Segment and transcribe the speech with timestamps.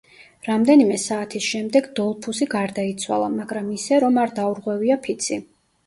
[0.45, 5.45] რამდენიმე საათის შემდეგ დოლფუსი გარდაიცვალა, მაგრამ ისე, რომ არ დაურღვევია ფიცი.